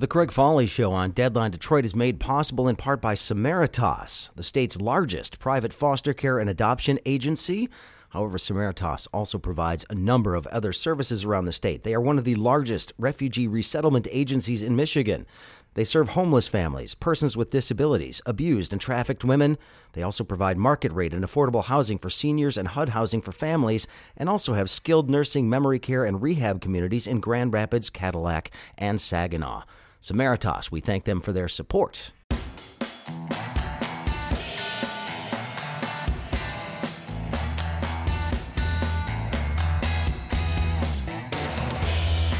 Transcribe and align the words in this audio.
The 0.00 0.06
Craig 0.06 0.32
Fahle 0.32 0.66
Show 0.66 0.92
on 0.92 1.10
Deadline 1.10 1.50
Detroit 1.50 1.84
is 1.84 1.94
made 1.94 2.20
possible 2.20 2.68
in 2.68 2.76
part 2.76 3.02
by 3.02 3.14
Samaritas, 3.14 4.34
the 4.34 4.42
state's 4.42 4.80
largest 4.80 5.38
private 5.38 5.74
foster 5.74 6.14
care 6.14 6.38
and 6.38 6.48
adoption 6.48 6.98
agency. 7.04 7.68
However, 8.08 8.38
Samaritas 8.38 9.08
also 9.12 9.36
provides 9.36 9.84
a 9.90 9.94
number 9.94 10.36
of 10.36 10.46
other 10.46 10.72
services 10.72 11.26
around 11.26 11.44
the 11.44 11.52
state. 11.52 11.82
They 11.82 11.92
are 11.92 12.00
one 12.00 12.16
of 12.16 12.24
the 12.24 12.34
largest 12.36 12.94
refugee 12.96 13.46
resettlement 13.46 14.08
agencies 14.10 14.62
in 14.62 14.74
Michigan. 14.74 15.26
They 15.74 15.84
serve 15.84 16.08
homeless 16.08 16.48
families, 16.48 16.94
persons 16.94 17.36
with 17.36 17.50
disabilities, 17.50 18.22
abused 18.24 18.72
and 18.72 18.80
trafficked 18.80 19.22
women. 19.22 19.58
They 19.92 20.02
also 20.02 20.24
provide 20.24 20.56
market 20.56 20.92
rate 20.92 21.12
and 21.12 21.22
affordable 21.22 21.64
housing 21.64 21.98
for 21.98 22.08
seniors 22.08 22.56
and 22.56 22.68
HUD 22.68 22.88
housing 22.88 23.20
for 23.20 23.32
families, 23.32 23.86
and 24.16 24.30
also 24.30 24.54
have 24.54 24.70
skilled 24.70 25.10
nursing, 25.10 25.50
memory 25.50 25.78
care, 25.78 26.06
and 26.06 26.22
rehab 26.22 26.62
communities 26.62 27.06
in 27.06 27.20
Grand 27.20 27.52
Rapids, 27.52 27.90
Cadillac, 27.90 28.50
and 28.78 28.98
Saginaw. 28.98 29.64
Samaritas, 30.00 30.70
we 30.70 30.80
thank 30.80 31.04
them 31.04 31.20
for 31.20 31.32
their 31.32 31.48
support. 31.48 32.12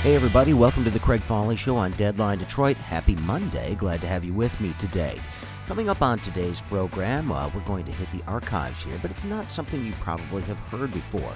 Hey, 0.02 0.14
everybody, 0.14 0.54
welcome 0.54 0.82
to 0.84 0.90
the 0.90 0.98
Craig 0.98 1.20
Fahle 1.20 1.54
Show 1.54 1.76
on 1.76 1.90
Deadline 1.92 2.38
Detroit. 2.38 2.78
Happy 2.78 3.14
Monday. 3.16 3.74
Glad 3.74 4.00
to 4.00 4.06
have 4.06 4.24
you 4.24 4.32
with 4.32 4.58
me 4.58 4.74
today. 4.78 5.20
Coming 5.66 5.90
up 5.90 6.00
on 6.00 6.18
today's 6.18 6.62
program, 6.62 7.30
uh, 7.30 7.50
we're 7.54 7.60
going 7.60 7.84
to 7.84 7.92
hit 7.92 8.10
the 8.10 8.26
archives 8.26 8.82
here, 8.82 8.98
but 9.02 9.10
it's 9.10 9.24
not 9.24 9.50
something 9.50 9.84
you 9.84 9.92
probably 10.00 10.40
have 10.42 10.56
heard 10.70 10.90
before. 10.94 11.34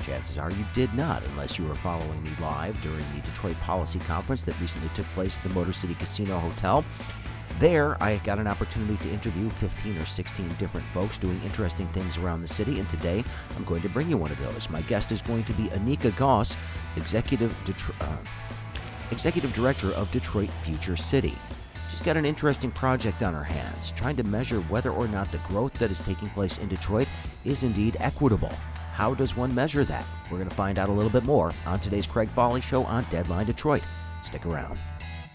Chances 0.00 0.38
are 0.38 0.50
you 0.50 0.64
did 0.72 0.92
not, 0.94 1.22
unless 1.24 1.58
you 1.58 1.66
were 1.66 1.74
following 1.74 2.22
me 2.22 2.30
live 2.40 2.80
during 2.82 3.04
the 3.14 3.20
Detroit 3.22 3.56
Policy 3.60 3.98
Conference 4.00 4.44
that 4.44 4.58
recently 4.60 4.88
took 4.94 5.06
place 5.06 5.36
at 5.38 5.42
the 5.42 5.50
Motor 5.50 5.72
City 5.72 5.94
Casino 5.94 6.38
Hotel. 6.38 6.84
There, 7.58 8.00
I 8.00 8.18
got 8.18 8.38
an 8.38 8.46
opportunity 8.46 8.96
to 8.98 9.12
interview 9.12 9.50
15 9.50 9.98
or 9.98 10.04
16 10.04 10.48
different 10.58 10.86
folks 10.88 11.18
doing 11.18 11.40
interesting 11.42 11.88
things 11.88 12.16
around 12.16 12.42
the 12.42 12.48
city, 12.48 12.78
and 12.78 12.88
today 12.88 13.24
I'm 13.56 13.64
going 13.64 13.82
to 13.82 13.88
bring 13.88 14.08
you 14.08 14.16
one 14.16 14.30
of 14.30 14.38
those. 14.38 14.70
My 14.70 14.82
guest 14.82 15.10
is 15.10 15.22
going 15.22 15.44
to 15.44 15.52
be 15.54 15.64
Anika 15.68 16.16
Goss, 16.16 16.56
Executive, 16.96 17.52
Detro- 17.64 18.00
uh, 18.00 18.16
Executive 19.10 19.52
Director 19.52 19.90
of 19.92 20.10
Detroit 20.12 20.50
Future 20.62 20.96
City. 20.96 21.34
She's 21.90 22.02
got 22.02 22.16
an 22.16 22.24
interesting 22.24 22.70
project 22.70 23.24
on 23.24 23.34
her 23.34 23.42
hands, 23.42 23.90
trying 23.90 24.14
to 24.16 24.22
measure 24.22 24.60
whether 24.62 24.92
or 24.92 25.08
not 25.08 25.32
the 25.32 25.38
growth 25.38 25.74
that 25.74 25.90
is 25.90 26.00
taking 26.00 26.28
place 26.30 26.58
in 26.58 26.68
Detroit 26.68 27.08
is 27.44 27.64
indeed 27.64 27.96
equitable. 27.98 28.52
How 28.98 29.14
does 29.14 29.36
one 29.36 29.54
measure 29.54 29.84
that? 29.84 30.04
We're 30.24 30.38
going 30.38 30.48
to 30.48 30.54
find 30.56 30.76
out 30.76 30.88
a 30.88 30.92
little 30.92 31.08
bit 31.08 31.22
more 31.22 31.52
on 31.66 31.78
today's 31.78 32.04
Craig 32.04 32.28
Fahle 32.30 32.60
Show 32.60 32.82
on 32.82 33.04
Deadline 33.10 33.46
Detroit. 33.46 33.84
Stick 34.24 34.44
around. 34.44 34.76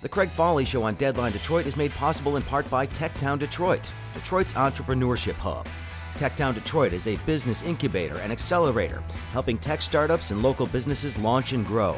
The 0.02 0.10
Craig 0.10 0.30
Fahle 0.32 0.66
Show 0.66 0.84
on 0.84 0.96
Deadline 0.96 1.32
Detroit 1.32 1.66
is 1.66 1.78
made 1.78 1.94
possible 1.94 2.36
in 2.36 2.44
part 2.44 2.70
by 2.70 2.86
Techtown 2.86 3.40
Detroit, 3.40 3.90
Detroit's 4.14 4.52
entrepreneurship 4.56 5.36
hub. 5.36 5.66
Techtown 6.16 6.54
Detroit 6.54 6.92
is 6.92 7.08
a 7.08 7.16
business 7.26 7.64
incubator 7.64 8.18
and 8.18 8.34
accelerator, 8.34 9.02
helping 9.32 9.58
tech 9.58 9.82
startups 9.82 10.32
and 10.32 10.44
local 10.44 10.68
businesses 10.68 11.18
launch 11.18 11.54
and 11.54 11.66
grow. 11.66 11.96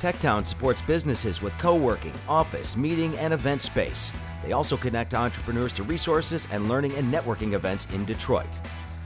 Techtown 0.00 0.46
supports 0.46 0.80
businesses 0.80 1.42
with 1.42 1.52
co 1.58 1.76
working, 1.76 2.14
office, 2.26 2.74
meeting, 2.74 3.14
and 3.18 3.34
event 3.34 3.60
space. 3.60 4.14
They 4.42 4.52
also 4.52 4.78
connect 4.78 5.12
entrepreneurs 5.12 5.74
to 5.74 5.82
resources 5.82 6.48
and 6.50 6.70
learning 6.70 6.94
and 6.94 7.12
networking 7.12 7.52
events 7.52 7.86
in 7.92 8.06
Detroit. 8.06 8.60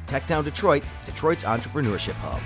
Techtown 0.07 0.45
Detroit, 0.45 0.85
Detroit's 1.05 1.45
entrepreneurship 1.45 2.15
hub. 2.15 2.41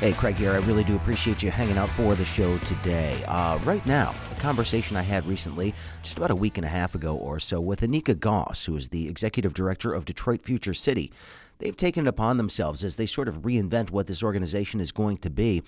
Hey, 0.00 0.14
Craig 0.14 0.36
here. 0.36 0.52
I 0.52 0.60
really 0.60 0.82
do 0.82 0.96
appreciate 0.96 1.42
you 1.42 1.50
hanging 1.50 1.76
out 1.76 1.90
for 1.90 2.14
the 2.14 2.24
show 2.24 2.56
today. 2.58 3.22
Uh, 3.28 3.58
right 3.64 3.84
now, 3.84 4.14
a 4.32 4.34
conversation 4.40 4.96
I 4.96 5.02
had 5.02 5.26
recently, 5.26 5.74
just 6.02 6.16
about 6.16 6.30
a 6.30 6.34
week 6.34 6.56
and 6.56 6.64
a 6.64 6.70
half 6.70 6.94
ago 6.94 7.14
or 7.16 7.38
so, 7.38 7.60
with 7.60 7.82
Anika 7.82 8.18
Goss, 8.18 8.64
who 8.64 8.74
is 8.76 8.88
the 8.88 9.08
executive 9.10 9.52
director 9.52 9.92
of 9.92 10.06
Detroit 10.06 10.42
Future 10.42 10.72
City. 10.72 11.12
They've 11.58 11.76
taken 11.76 12.06
it 12.06 12.08
upon 12.08 12.38
themselves 12.38 12.82
as 12.82 12.96
they 12.96 13.04
sort 13.04 13.28
of 13.28 13.42
reinvent 13.42 13.90
what 13.90 14.06
this 14.06 14.22
organization 14.22 14.80
is 14.80 14.90
going 14.90 15.18
to 15.18 15.28
be 15.28 15.62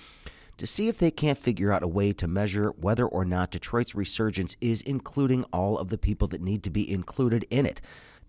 to 0.59 0.67
see 0.67 0.89
if 0.89 0.99
they 0.99 1.11
can't 1.11 1.39
figure 1.39 1.73
out 1.73 1.83
a 1.83 1.89
way 1.89 2.13
to 2.13 2.29
measure 2.29 2.71
whether 2.71 3.07
or 3.07 3.25
not 3.25 3.51
Detroit's 3.51 3.95
resurgence 3.95 4.57
is 4.61 4.83
including 4.83 5.45
all 5.53 5.79
of 5.79 5.89
the 5.89 5.99
people 5.99 6.29
that 6.29 6.41
need 6.41 6.63
to 6.63 6.71
be 6.71 6.91
included 6.91 7.47
in 7.51 7.67
it. 7.67 7.81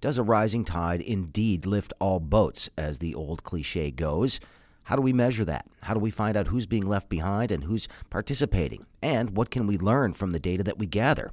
Does 0.01 0.17
a 0.17 0.23
rising 0.23 0.65
tide 0.65 1.01
indeed 1.01 1.65
lift 1.65 1.93
all 1.99 2.19
boats, 2.19 2.69
as 2.77 2.99
the 2.99 3.15
old 3.15 3.43
cliche 3.43 3.89
goes? 3.91 4.39
How 4.83 4.97
do 4.97 5.01
we 5.01 5.13
measure 5.13 5.45
that? 5.45 5.65
How 5.81 5.93
do 5.93 5.99
we 5.99 6.11
find 6.11 6.35
out 6.35 6.47
who's 6.47 6.65
being 6.65 6.85
left 6.85 7.07
behind 7.07 7.51
and 7.51 7.63
who's 7.63 7.87
participating? 8.09 8.85
And 9.01 9.37
what 9.37 9.49
can 9.49 9.65
we 9.65 9.77
learn 9.77 10.13
from 10.13 10.31
the 10.31 10.39
data 10.39 10.63
that 10.63 10.77
we 10.77 10.87
gather? 10.87 11.31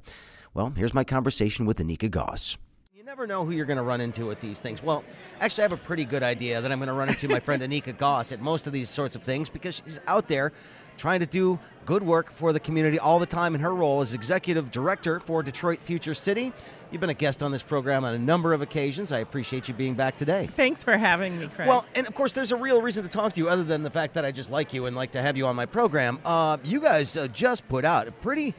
Well, 0.53 0.71
here's 0.75 0.93
my 0.93 1.03
conversation 1.03 1.65
with 1.65 1.79
Anika 1.79 2.09
Goss. 2.09 2.57
You 2.95 3.03
never 3.03 3.27
know 3.27 3.43
who 3.43 3.51
you're 3.51 3.65
going 3.65 3.77
to 3.77 3.83
run 3.83 3.99
into 3.99 4.25
with 4.25 4.39
these 4.39 4.59
things. 4.59 4.81
Well, 4.81 5.03
actually, 5.41 5.63
I 5.63 5.65
have 5.65 5.73
a 5.73 5.77
pretty 5.77 6.05
good 6.05 6.23
idea 6.23 6.61
that 6.61 6.71
I'm 6.71 6.79
going 6.79 6.87
to 6.87 6.93
run 6.93 7.09
into 7.09 7.27
my 7.27 7.41
friend 7.41 7.61
Anika 7.63 7.97
Goss 7.97 8.31
at 8.31 8.41
most 8.41 8.67
of 8.67 8.73
these 8.73 8.89
sorts 8.89 9.17
of 9.17 9.23
things 9.23 9.49
because 9.49 9.81
she's 9.83 9.99
out 10.07 10.29
there 10.29 10.53
trying 11.01 11.19
to 11.19 11.25
do 11.25 11.57
good 11.87 12.03
work 12.03 12.31
for 12.31 12.53
the 12.53 12.59
community 12.59 12.99
all 12.99 13.17
the 13.17 13.25
time 13.25 13.55
in 13.55 13.61
her 13.61 13.73
role 13.73 14.01
as 14.01 14.13
executive 14.13 14.69
director 14.69 15.19
for 15.19 15.41
Detroit 15.41 15.79
Future 15.81 16.13
City. 16.13 16.53
You've 16.91 17.01
been 17.01 17.09
a 17.09 17.15
guest 17.15 17.41
on 17.41 17.51
this 17.51 17.63
program 17.63 18.05
on 18.05 18.13
a 18.13 18.19
number 18.19 18.53
of 18.53 18.61
occasions. 18.61 19.11
I 19.11 19.17
appreciate 19.19 19.67
you 19.67 19.73
being 19.73 19.95
back 19.95 20.15
today. 20.15 20.47
Thanks 20.55 20.83
for 20.83 20.95
having 20.95 21.39
me, 21.39 21.47
Craig. 21.47 21.67
Well, 21.67 21.85
and 21.95 22.05
of 22.05 22.13
course, 22.13 22.33
there's 22.33 22.51
a 22.51 22.55
real 22.55 22.83
reason 22.83 23.01
to 23.03 23.09
talk 23.09 23.33
to 23.33 23.41
you 23.41 23.49
other 23.49 23.63
than 23.63 23.81
the 23.81 23.89
fact 23.89 24.13
that 24.13 24.25
I 24.25 24.31
just 24.31 24.51
like 24.51 24.73
you 24.73 24.85
and 24.85 24.95
like 24.95 25.13
to 25.13 25.21
have 25.23 25.35
you 25.35 25.47
on 25.47 25.55
my 25.55 25.65
program. 25.65 26.19
Uh, 26.23 26.57
you 26.63 26.79
guys 26.79 27.17
uh, 27.17 27.27
just 27.29 27.67
put 27.67 27.83
out 27.83 28.07
a 28.07 28.11
pretty, 28.11 28.53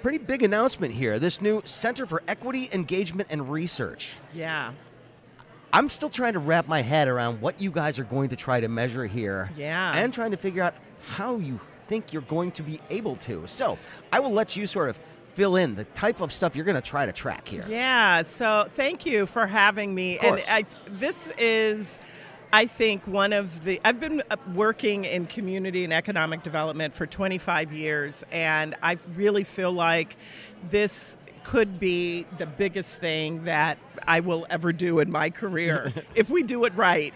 pretty 0.00 0.18
big 0.18 0.44
announcement 0.44 0.94
here. 0.94 1.18
This 1.18 1.40
new 1.40 1.60
Center 1.64 2.06
for 2.06 2.22
Equity, 2.28 2.68
Engagement, 2.72 3.28
and 3.32 3.50
Research. 3.50 4.12
Yeah. 4.32 4.74
I'm 5.72 5.88
still 5.88 6.10
trying 6.10 6.34
to 6.34 6.38
wrap 6.38 6.68
my 6.68 6.82
head 6.82 7.08
around 7.08 7.40
what 7.40 7.60
you 7.60 7.72
guys 7.72 7.98
are 7.98 8.04
going 8.04 8.28
to 8.28 8.36
try 8.36 8.60
to 8.60 8.68
measure 8.68 9.06
here. 9.06 9.50
Yeah. 9.56 9.92
And 9.96 10.14
trying 10.14 10.30
to 10.30 10.36
figure 10.36 10.62
out 10.62 10.74
how 11.08 11.36
you 11.36 11.60
think 11.86 12.12
you're 12.12 12.22
going 12.22 12.50
to 12.52 12.62
be 12.62 12.80
able 12.90 13.16
to. 13.16 13.46
So 13.46 13.78
I 14.12 14.20
will 14.20 14.32
let 14.32 14.56
you 14.56 14.66
sort 14.66 14.88
of 14.88 14.98
fill 15.34 15.56
in 15.56 15.74
the 15.74 15.84
type 15.84 16.20
of 16.20 16.32
stuff 16.32 16.54
you're 16.56 16.64
going 16.64 16.76
to 16.76 16.80
try 16.80 17.06
to 17.06 17.12
track 17.12 17.46
here. 17.48 17.64
Yeah. 17.68 18.22
So 18.22 18.66
thank 18.70 19.04
you 19.04 19.26
for 19.26 19.46
having 19.46 19.94
me. 19.94 20.18
and 20.18 20.42
I, 20.48 20.64
this 20.88 21.32
is. 21.38 21.98
I 22.52 22.66
think 22.66 23.04
one 23.08 23.32
of 23.32 23.64
the 23.64 23.80
I've 23.84 23.98
been 23.98 24.22
uh, 24.30 24.36
working 24.54 25.06
in 25.06 25.26
community 25.26 25.82
and 25.82 25.92
economic 25.92 26.44
development 26.44 26.94
for 26.94 27.04
25 27.04 27.72
years 27.72 28.22
and 28.30 28.76
I 28.80 28.96
really 29.16 29.42
feel 29.42 29.72
like 29.72 30.16
this 30.70 31.16
could 31.44 31.78
be 31.78 32.26
the 32.38 32.46
biggest 32.46 32.98
thing 32.98 33.44
that 33.44 33.78
I 34.06 34.20
will 34.20 34.46
ever 34.50 34.72
do 34.72 34.98
in 34.98 35.10
my 35.10 35.30
career 35.30 35.92
if 36.14 36.30
we 36.30 36.42
do 36.42 36.64
it 36.64 36.74
right. 36.74 37.14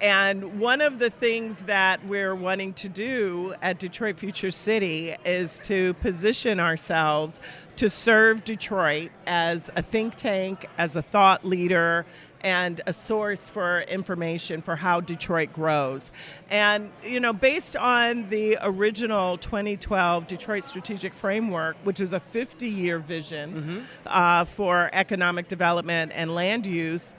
And 0.00 0.60
one 0.60 0.80
of 0.80 1.00
the 1.00 1.10
things 1.10 1.58
that 1.62 2.04
we're 2.06 2.34
wanting 2.34 2.72
to 2.74 2.88
do 2.88 3.54
at 3.60 3.80
Detroit 3.80 4.16
Future 4.16 4.52
City 4.52 5.16
is 5.24 5.58
to 5.60 5.94
position 5.94 6.60
ourselves 6.60 7.40
to 7.76 7.90
serve 7.90 8.44
Detroit 8.44 9.10
as 9.26 9.70
a 9.74 9.82
think 9.82 10.14
tank, 10.14 10.66
as 10.78 10.94
a 10.94 11.02
thought 11.02 11.44
leader, 11.44 12.06
and 12.42 12.80
a 12.86 12.92
source 12.92 13.48
for 13.48 13.80
information 13.82 14.62
for 14.62 14.76
how 14.76 15.00
Detroit 15.00 15.52
grows. 15.52 16.12
And, 16.50 16.90
you 17.02 17.20
know, 17.20 17.32
based 17.32 17.76
on 17.76 18.28
the 18.28 18.58
original 18.62 19.38
2012 19.38 20.26
Detroit 20.26 20.64
Strategic 20.64 21.14
Framework, 21.14 21.76
which 21.84 22.00
is 22.00 22.12
a 22.12 22.20
50 22.20 22.68
year 22.68 22.98
vision 22.98 23.52
mm-hmm. 23.52 23.80
uh, 24.06 24.44
for 24.44 24.90
economic 24.92 25.48
development 25.48 26.12
and 26.14 26.34
land 26.34 26.66
use 26.66 27.14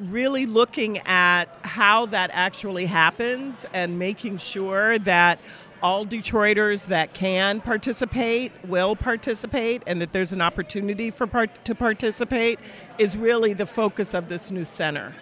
really 0.00 0.46
looking 0.46 0.98
at 0.98 1.46
how 1.62 2.06
that 2.06 2.30
actually 2.32 2.86
happens 2.86 3.66
and 3.72 3.98
making 3.98 4.38
sure 4.38 4.98
that 5.00 5.40
all 5.82 6.04
Detroiters 6.06 6.86
that 6.86 7.14
can 7.14 7.60
participate 7.60 8.52
will 8.66 8.96
participate 8.96 9.82
and 9.86 10.00
that 10.00 10.12
there's 10.12 10.32
an 10.32 10.40
opportunity 10.40 11.10
for 11.10 11.26
part- 11.26 11.64
to 11.64 11.74
participate 11.74 12.58
is 12.98 13.16
really 13.16 13.52
the 13.52 13.66
focus 13.66 14.14
of 14.14 14.28
this 14.28 14.50
new 14.50 14.64
center. 14.64 15.14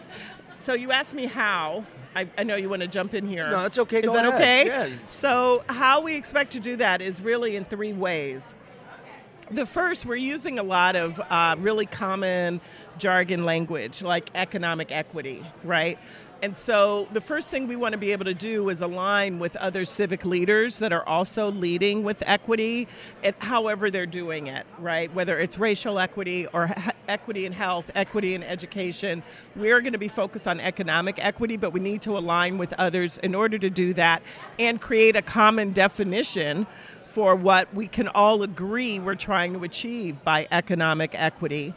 So 0.59 0.75
you 0.75 0.93
asked 0.93 1.15
me 1.15 1.27
how. 1.27 1.85
I, 2.15 2.27
I 2.39 2.45
know 2.45 2.57
you 2.57 2.71
want 2.71 2.81
to 2.81 2.89
jump 2.89 3.13
in 3.13 3.29
here. 3.29 3.51
No, 3.51 3.61
that's 3.61 3.79
okay. 3.79 3.99
Is 3.99 4.07
Go 4.07 4.15
that 4.15 4.25
ahead. 4.25 4.67
okay? 4.67 4.89
Yeah. 4.91 4.97
So 5.07 5.63
how 5.69 6.01
we 6.01 6.17
expect 6.17 6.53
to 6.53 6.61
do 6.61 6.77
that 6.77 7.03
is 7.03 7.21
really 7.21 7.57
in 7.57 7.67
three 7.67 7.93
ways. 7.93 8.55
The 9.51 9.67
first, 9.67 10.07
we're 10.07 10.17
using 10.17 10.59
a 10.59 10.63
lot 10.63 10.97
of 10.97 11.21
uh, 11.21 11.57
really 11.59 11.87
common 11.87 12.61
jargon 12.99 13.45
language 13.45 14.03
like 14.03 14.31
economic 14.35 14.91
equity, 14.91 15.45
right? 15.63 15.99
And 16.43 16.55
so 16.55 17.09
the 17.13 17.21
first 17.21 17.49
thing 17.49 17.67
we 17.67 17.77
want 17.77 17.93
to 17.93 17.99
be 17.99 18.13
able 18.13 18.27
to 18.27 18.35
do 18.35 18.69
is 18.69 18.83
align 18.83 19.39
with 19.39 19.57
other 19.57 19.87
civic 19.87 20.25
leaders 20.25 20.79
that 20.81 20.93
are 20.93 21.07
also 21.09 21.51
leading 21.51 22.05
with 22.05 22.23
equity, 22.27 22.89
however 23.39 23.91
they're 23.91 24.05
doing 24.05 24.47
it, 24.47 24.67
right? 24.79 25.13
Whether 25.15 25.39
it's 25.39 25.59
racial 25.59 25.99
equity 25.99 26.47
or 26.49 26.75
equity 27.09 27.47
in 27.47 27.53
health, 27.53 27.91
equity 27.95 28.35
in 28.35 28.43
education. 28.43 29.23
We're 29.55 29.81
going 29.81 29.95
to 29.95 29.99
be 29.99 30.09
focused 30.09 30.47
on 30.47 30.61
economic 30.61 31.25
equity, 31.25 31.57
but 31.57 31.71
we 31.71 31.81
need 31.81 32.03
to 32.03 32.19
align 32.19 32.59
with 32.59 32.73
others 32.75 33.19
in 33.19 33.35
order 33.35 33.59
to 33.59 33.71
do 33.71 33.95
that 33.95 34.23
and 34.59 34.81
create 34.81 35.17
a 35.17 35.23
common 35.23 35.73
definition 35.73 36.67
for 37.07 37.35
what 37.35 37.73
we 37.73 37.89
can 37.89 38.09
all 38.09 38.43
agree 38.43 38.99
we're 38.99 39.15
trying 39.15 39.55
to 39.55 39.65
achieve 39.65 40.23
by 40.23 40.47
economic 40.53 41.13
equity. 41.15 41.75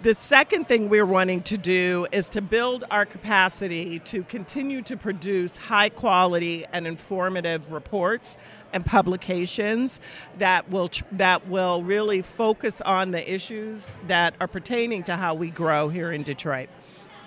The 0.00 0.14
second 0.14 0.68
thing 0.68 0.88
we're 0.88 1.04
wanting 1.04 1.42
to 1.42 1.58
do 1.58 2.06
is 2.12 2.30
to 2.30 2.40
build 2.40 2.84
our 2.88 3.04
capacity 3.04 3.98
to 4.04 4.22
continue 4.22 4.80
to 4.82 4.96
produce 4.96 5.56
high 5.56 5.88
quality 5.88 6.64
and 6.72 6.86
informative 6.86 7.72
reports 7.72 8.36
and 8.72 8.86
publications 8.86 10.00
that 10.38 10.70
will 10.70 10.88
that 11.10 11.48
will 11.48 11.82
really 11.82 12.22
focus 12.22 12.80
on 12.82 13.10
the 13.10 13.34
issues 13.34 13.92
that 14.06 14.34
are 14.40 14.46
pertaining 14.46 15.02
to 15.02 15.16
how 15.16 15.34
we 15.34 15.50
grow 15.50 15.88
here 15.88 16.12
in 16.12 16.22
Detroit. 16.22 16.68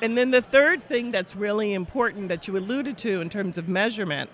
And 0.01 0.17
then 0.17 0.31
the 0.31 0.41
third 0.41 0.81
thing 0.81 1.12
that's 1.12 1.35
really 1.35 1.74
important 1.74 2.29
that 2.29 2.47
you 2.47 2.56
alluded 2.56 2.97
to 3.00 3.19
in 3.19 3.29
terms 3.29 3.57
of 3.57 3.67
measurement 3.67 4.29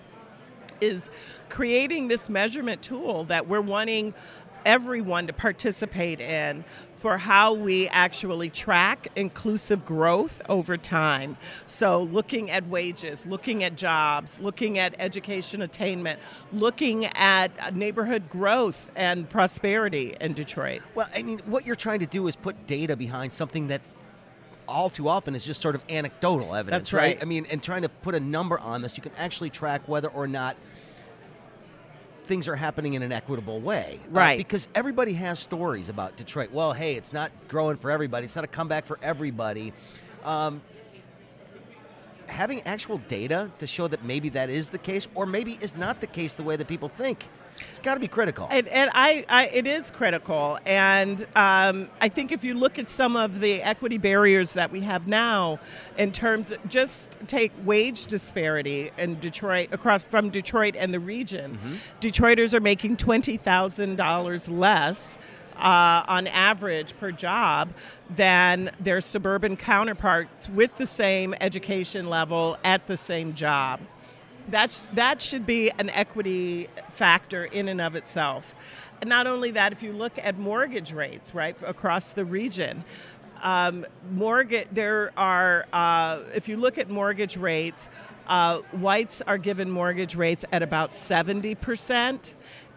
is 0.80 1.10
creating 1.48 2.08
this 2.08 2.28
measurement 2.28 2.82
tool 2.82 3.24
that 3.24 3.48
we're 3.48 3.60
wanting 3.60 4.14
everyone 4.64 5.26
to 5.26 5.32
participate 5.32 6.20
in 6.20 6.64
for 6.94 7.16
how 7.16 7.54
we 7.54 7.88
actually 7.88 8.50
track 8.50 9.08
inclusive 9.14 9.84
growth 9.86 10.42
over 10.48 10.76
time. 10.76 11.36
So, 11.66 12.02
looking 12.02 12.50
at 12.50 12.66
wages, 12.68 13.24
looking 13.24 13.62
at 13.62 13.76
jobs, 13.76 14.40
looking 14.40 14.78
at 14.78 14.94
education 14.98 15.62
attainment, 15.62 16.18
looking 16.52 17.06
at 17.06 17.74
neighborhood 17.74 18.28
growth 18.28 18.90
and 18.96 19.28
prosperity 19.28 20.14
in 20.20 20.32
Detroit. 20.32 20.82
Well, 20.94 21.08
I 21.14 21.22
mean, 21.22 21.40
what 21.46 21.64
you're 21.64 21.76
trying 21.76 22.00
to 22.00 22.06
do 22.06 22.26
is 22.26 22.34
put 22.34 22.66
data 22.66 22.96
behind 22.96 23.32
something 23.32 23.68
that 23.68 23.80
all 24.66 24.90
too 24.90 25.08
often 25.08 25.34
is 25.34 25.44
just 25.44 25.60
sort 25.60 25.74
of 25.74 25.82
anecdotal 25.88 26.54
evidence, 26.54 26.80
That's 26.80 26.92
right. 26.92 27.02
right? 27.16 27.22
I 27.22 27.24
mean, 27.24 27.46
and 27.50 27.62
trying 27.62 27.82
to 27.82 27.88
put 27.88 28.14
a 28.14 28.20
number 28.20 28.58
on 28.58 28.82
this, 28.82 28.96
you 28.96 29.02
can 29.02 29.12
actually 29.16 29.50
track 29.50 29.82
whether 29.86 30.08
or 30.08 30.28
not 30.28 30.56
things 32.28 32.46
are 32.46 32.54
happening 32.54 32.94
in 32.94 33.02
an 33.02 33.10
equitable 33.10 33.60
way. 33.60 33.98
Right. 34.10 34.38
Because 34.38 34.68
everybody 34.74 35.14
has 35.14 35.40
stories 35.40 35.88
about 35.88 36.16
Detroit. 36.16 36.52
Well, 36.52 36.74
hey, 36.74 36.94
it's 36.94 37.12
not 37.12 37.32
growing 37.48 37.78
for 37.78 37.90
everybody, 37.90 38.26
it's 38.26 38.36
not 38.36 38.44
a 38.44 38.48
comeback 38.48 38.86
for 38.86 38.98
everybody. 39.02 39.72
Um, 40.24 40.60
having 42.26 42.60
actual 42.62 42.98
data 43.08 43.50
to 43.58 43.66
show 43.66 43.88
that 43.88 44.04
maybe 44.04 44.28
that 44.28 44.50
is 44.50 44.68
the 44.68 44.78
case, 44.78 45.08
or 45.14 45.24
maybe 45.24 45.58
is 45.60 45.74
not 45.74 46.00
the 46.00 46.06
case 46.06 46.34
the 46.34 46.42
way 46.42 46.54
that 46.56 46.68
people 46.68 46.88
think 46.88 47.28
it's 47.70 47.78
got 47.80 47.94
to 47.94 48.00
be 48.00 48.08
critical. 48.08 48.48
And, 48.50 48.68
and 48.68 48.90
I, 48.94 49.24
I, 49.28 49.46
it 49.48 49.66
is 49.66 49.90
critical. 49.90 50.58
And 50.66 51.22
um, 51.36 51.88
I 52.00 52.08
think 52.08 52.32
if 52.32 52.44
you 52.44 52.54
look 52.54 52.78
at 52.78 52.88
some 52.88 53.16
of 53.16 53.40
the 53.40 53.62
equity 53.62 53.98
barriers 53.98 54.52
that 54.54 54.70
we 54.70 54.80
have 54.80 55.06
now, 55.06 55.60
in 55.96 56.12
terms 56.12 56.52
of 56.52 56.68
just 56.68 57.16
take 57.26 57.52
wage 57.64 58.06
disparity 58.06 58.90
in 58.98 59.18
Detroit, 59.20 59.68
across 59.72 60.04
from 60.04 60.30
Detroit 60.30 60.74
and 60.76 60.92
the 60.92 61.00
region, 61.00 61.52
mm-hmm. 61.52 61.74
Detroiters 62.00 62.54
are 62.54 62.60
making 62.60 62.96
$20,000 62.96 64.58
less. 64.58 65.18
Uh, 65.56 66.04
on 66.06 66.28
average 66.28 66.96
per 67.00 67.10
job 67.10 67.68
than 68.14 68.70
their 68.78 69.00
suburban 69.00 69.56
counterparts 69.56 70.48
with 70.48 70.76
the 70.76 70.86
same 70.86 71.34
education 71.40 72.08
level 72.08 72.56
at 72.62 72.86
the 72.86 72.96
same 72.96 73.34
job 73.34 73.80
that 74.50 74.78
that 74.94 75.20
should 75.22 75.46
be 75.46 75.70
an 75.78 75.90
equity 75.90 76.68
factor 76.90 77.44
in 77.44 77.68
and 77.68 77.80
of 77.80 77.94
itself. 77.94 78.54
Not 79.04 79.26
only 79.26 79.52
that, 79.52 79.72
if 79.72 79.82
you 79.82 79.92
look 79.92 80.18
at 80.18 80.38
mortgage 80.38 80.92
rates, 80.92 81.34
right, 81.34 81.56
across 81.64 82.12
the 82.12 82.24
region, 82.24 82.84
um, 83.42 83.86
mortgage 84.10 84.68
there 84.72 85.12
are 85.16 85.66
uh, 85.72 86.20
if 86.34 86.48
you 86.48 86.56
look 86.56 86.78
at 86.78 86.88
mortgage 86.88 87.36
rates, 87.36 87.88
uh, 88.26 88.58
whites 88.72 89.22
are 89.22 89.38
given 89.38 89.70
mortgage 89.70 90.16
rates 90.16 90.44
at 90.52 90.62
about 90.62 90.94
seventy 90.94 91.54
percent. 91.54 92.34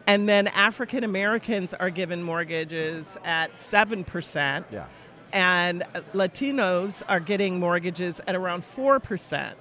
And 0.07 0.27
then 0.27 0.47
African 0.47 1.03
Americans 1.03 1.75
are 1.75 1.91
given 1.91 2.23
mortgages 2.23 3.17
at 3.23 3.53
7%. 3.53 4.65
Yeah 4.71 4.87
and 5.33 5.83
Latinos 6.13 7.03
are 7.07 7.19
getting 7.19 7.59
mortgages 7.59 8.21
at 8.27 8.35
around 8.35 8.63
4%. 8.63 9.53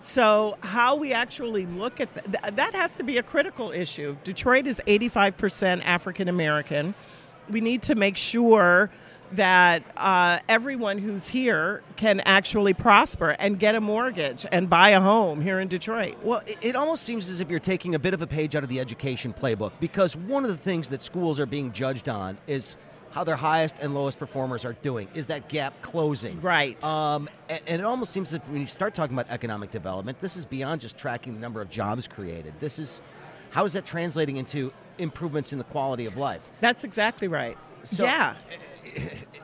So, 0.00 0.56
how 0.60 0.96
we 0.96 1.12
actually 1.12 1.66
look 1.66 2.00
at 2.00 2.12
th- 2.14 2.54
that 2.54 2.74
has 2.74 2.96
to 2.96 3.04
be 3.04 3.18
a 3.18 3.22
critical 3.22 3.70
issue. 3.70 4.16
Detroit 4.24 4.66
is 4.66 4.82
85% 4.86 5.84
African 5.84 6.28
American. 6.28 6.94
We 7.48 7.60
need 7.60 7.82
to 7.82 7.94
make 7.94 8.16
sure 8.16 8.90
that 9.32 9.82
uh, 9.96 10.38
everyone 10.48 10.98
who's 10.98 11.28
here 11.28 11.82
can 11.96 12.20
actually 12.20 12.74
prosper 12.74 13.30
and 13.38 13.58
get 13.58 13.74
a 13.74 13.80
mortgage 13.80 14.46
and 14.52 14.68
buy 14.68 14.90
a 14.90 15.00
home 15.00 15.40
here 15.40 15.60
in 15.60 15.68
Detroit. 15.68 16.16
Well, 16.22 16.42
it, 16.46 16.58
it, 16.60 16.76
almost 16.76 17.02
seems 17.02 17.28
as 17.28 17.40
if 17.40 17.48
you're 17.48 17.58
taking 17.58 17.94
a 17.94 17.98
bit 17.98 18.14
of 18.14 18.22
a 18.22 18.26
page 18.26 18.54
out 18.54 18.62
of 18.62 18.68
the 18.68 18.80
education 18.80 19.32
playbook 19.32 19.72
because 19.80 20.14
one 20.14 20.44
of 20.44 20.50
the 20.50 20.56
things 20.56 20.90
that 20.90 21.00
schools 21.00 21.40
are 21.40 21.46
being 21.46 21.72
judged 21.72 22.08
on 22.08 22.38
is 22.46 22.76
how 23.12 23.24
their 23.24 23.36
highest 23.36 23.74
and 23.80 23.94
lowest 23.94 24.18
performers 24.18 24.64
are 24.64 24.72
doing. 24.82 25.08
Is 25.14 25.26
that 25.26 25.48
gap 25.48 25.80
closing? 25.82 26.40
Right. 26.40 26.82
Um, 26.82 27.28
and, 27.48 27.60
and, 27.66 27.80
it 27.80 27.84
almost 27.84 28.12
seems 28.12 28.30
that 28.30 28.48
when 28.48 28.60
you 28.60 28.66
start 28.66 28.94
talking 28.94 29.14
about 29.14 29.30
economic 29.30 29.70
development, 29.70 30.20
this 30.20 30.36
is 30.36 30.44
beyond 30.44 30.80
just 30.80 30.96
tracking 30.96 31.34
the 31.34 31.40
number 31.40 31.60
of 31.60 31.68
jobs 31.68 32.08
created. 32.08 32.54
This 32.58 32.78
is 32.78 33.00
how 33.50 33.64
is 33.66 33.74
that 33.74 33.84
translating 33.84 34.38
into 34.38 34.72
improvements 34.98 35.52
in 35.52 35.58
the 35.58 35.64
quality 35.64 36.06
of 36.06 36.16
life? 36.16 36.50
That's 36.60 36.84
exactly 36.84 37.28
right. 37.28 37.58
So, 37.84 38.04
yeah. 38.04 38.34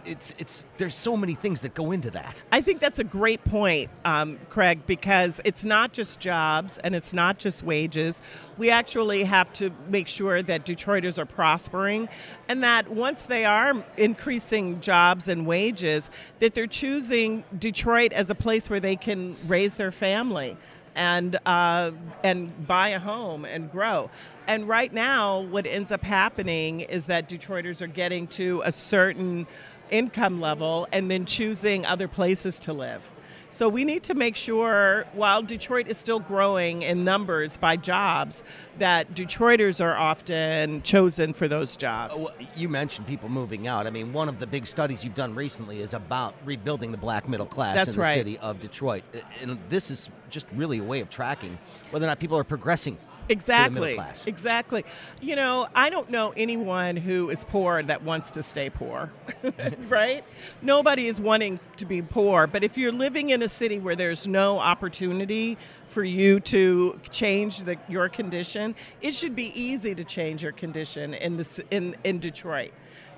It's 0.08 0.34
it's 0.38 0.66
there's 0.78 0.94
so 0.94 1.16
many 1.16 1.34
things 1.34 1.60
that 1.60 1.75
go 1.75 1.93
into 1.93 2.10
that. 2.10 2.43
I 2.50 2.60
think 2.62 2.81
that's 2.81 2.99
a 2.99 3.05
great 3.05 3.44
point, 3.44 3.90
um, 4.05 4.38
Craig, 4.49 4.81
because 4.87 5.40
it's 5.44 5.64
not 5.64 5.93
just 5.93 6.19
jobs 6.19 6.78
and 6.78 6.94
it's 6.94 7.12
not 7.12 7.38
just 7.38 7.62
wages. 7.62 8.20
We 8.56 8.70
actually 8.70 9.25
have 9.25 9.52
to 9.55 9.70
make 9.88 10.08
sure 10.08 10.43
that 10.43 10.64
Detroiters 10.64 11.19
are 11.19 11.26
prospering, 11.26 12.08
and 12.49 12.62
that 12.64 12.88
once 12.88 13.25
they 13.25 13.44
are 13.44 13.84
increasing 13.96 14.81
jobs 14.81 15.28
and 15.28 15.46
wages, 15.46 16.11
that 16.40 16.54
they're 16.54 16.66
choosing 16.66 17.44
Detroit 17.58 18.12
as 18.12 18.31
a 18.31 18.34
place 18.34 18.70
where 18.70 18.81
they 18.81 18.96
can 18.96 19.37
raise 19.46 19.76
their 19.76 19.93
family 19.93 20.56
and 20.94 21.38
uh, 21.46 21.93
and 22.25 22.66
buy 22.66 22.90
a 22.90 22.99
home 22.99 23.44
and 23.44 23.70
grow. 23.70 24.11
And 24.49 24.66
right 24.66 24.93
now, 24.93 25.40
what 25.40 25.66
ends 25.66 25.93
up 25.93 26.02
happening 26.02 26.81
is 26.81 27.06
that 27.06 27.28
Detroiters 27.28 27.81
are 27.82 27.87
getting 27.87 28.26
to 28.28 28.62
a 28.64 28.72
certain 28.72 29.46
income 29.90 30.40
level 30.40 30.87
and 30.93 31.11
then 31.11 31.25
choosing 31.25 31.85
other 31.87 32.08
places 32.08 32.58
to 32.61 32.73
live. 32.73 33.11
So 33.50 33.69
we 33.69 33.82
need 33.82 34.02
to 34.05 34.14
make 34.14 34.37
sure, 34.37 35.06
while 35.14 35.43
Detroit 35.43 35.88
is 35.88 35.96
still 35.99 36.20
growing 36.20 36.82
in 36.82 37.02
numbers 37.02 37.56
by 37.56 37.76
jobs, 37.76 38.44
that 38.79 39.14
Detroiters 39.14 39.82
are 39.82 39.96
often 39.96 40.82
chosen 40.82 41.32
for 41.32 41.49
those 41.49 41.76
jobs. 41.76 42.14
Oh, 42.17 42.25
well, 42.25 42.35
you 42.54 42.68
mentioned 42.68 43.07
people 43.07 43.28
moving 43.28 43.66
out. 43.66 43.87
I 43.87 43.90
mean, 43.90 44.12
one 44.12 44.28
of 44.28 44.38
the 44.38 44.47
big 44.47 44.66
studies 44.66 45.02
you've 45.02 45.14
done 45.14 45.35
recently 45.35 45.80
is 45.80 45.95
about 45.95 46.35
rebuilding 46.45 46.92
the 46.92 46.99
black 46.99 47.28
middle 47.28 47.47
class 47.47 47.75
That's 47.75 47.95
in 47.95 48.00
the 48.00 48.00
right. 48.02 48.18
city 48.18 48.38
of 48.38 48.61
Detroit. 48.61 49.02
And 49.40 49.59
this 49.71 49.90
is 49.90 50.11
just 50.30 50.47
really 50.54 50.78
a 50.78 50.85
way 50.85 51.00
of 51.00 51.09
tracking 51.09 51.59
whether 51.90 52.04
or 52.04 52.09
not 52.09 52.21
people 52.21 52.37
are 52.37 52.45
progressing 52.45 52.99
Exactly. 53.28 54.00
Exactly. 54.26 54.85
You 55.20 55.37
know, 55.37 55.68
I 55.75 55.90
don't 55.90 56.11
know 56.11 56.32
anyone 56.37 56.97
who 56.97 57.30
is 57.30 57.44
poor 57.44 57.82
that 57.82 58.02
wants 58.02 58.30
to 58.32 58.42
stay 58.42 58.70
poor, 58.70 59.11
right? 59.88 60.25
Nobody 60.62 61.06
is 61.06 61.20
wanting 61.20 61.61
to 61.76 61.85
be 61.85 62.02
poor. 62.02 62.47
But 62.47 62.64
if 62.64 62.78
you're 62.78 62.92
living 62.92 63.30
in 63.30 63.42
a 63.42 63.49
city 63.49 63.78
where 63.78 63.97
there's 63.97 64.26
no 64.26 64.58
opportunity 64.58 65.58
for 65.87 66.04
you 66.04 66.40
to 66.40 66.99
change 67.11 67.61
the, 67.61 67.76
your 67.88 68.08
condition, 68.08 68.75
it 69.00 69.14
should 69.14 69.37
be 69.37 69.58
easy 69.58 69.94
to 69.94 70.04
change 70.04 70.42
your 70.42 70.52
condition 70.52 71.14
in, 71.14 71.37
this, 71.37 71.61
in, 71.70 71.97
in 72.04 72.18
Detroit. 72.18 72.73